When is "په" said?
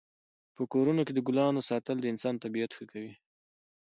0.55-0.63